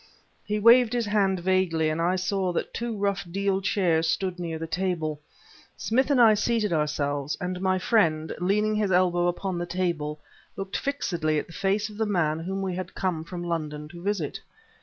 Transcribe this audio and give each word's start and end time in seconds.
He 0.43 0.57
waved 0.57 0.93
his 0.93 1.05
hand 1.05 1.41
vaguely, 1.41 1.87
and 1.91 2.01
I 2.01 2.15
saw 2.15 2.51
that 2.53 2.73
two 2.73 2.97
rough 2.97 3.23
deal 3.29 3.61
chairs 3.61 4.07
stood 4.09 4.39
near 4.39 4.57
the 4.57 4.65
table. 4.65 5.21
Smith 5.77 6.09
and 6.09 6.19
I 6.19 6.33
seated 6.33 6.73
ourselves, 6.73 7.37
and 7.39 7.61
my 7.61 7.77
friend, 7.77 8.33
leaning 8.39 8.73
his 8.73 8.91
elbow 8.91 9.27
upon 9.27 9.59
the 9.59 9.67
table, 9.67 10.19
looked 10.55 10.75
fixedly 10.75 11.37
at 11.37 11.45
the 11.45 11.53
face 11.53 11.87
of 11.87 11.97
the 11.97 12.07
man 12.07 12.39
whom 12.39 12.63
we 12.63 12.73
had 12.73 12.95
come 12.95 13.23
from 13.23 13.43
London 13.43 13.87
to 13.89 14.01
visit. 14.01 14.39